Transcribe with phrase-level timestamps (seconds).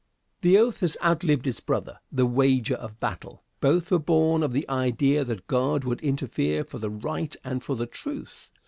[0.41, 4.67] The oath has outlived its brother, "the wager of battle." Both were born of the
[4.67, 8.49] idea that God would interfere for the right and for the truth.